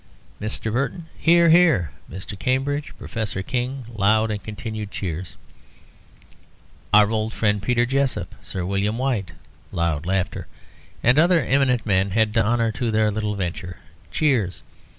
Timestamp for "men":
11.85-12.09